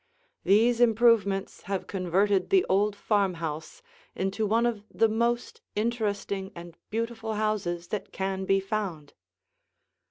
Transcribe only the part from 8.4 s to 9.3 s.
be found.